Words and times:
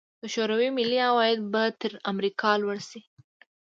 د 0.21 0.23
شوروي 0.33 0.69
ملي 0.77 0.99
عواید 1.09 1.39
به 1.51 1.63
تر 1.81 1.91
امریکا 2.11 2.51
لوړ 2.61 2.77
شي. 2.89 3.01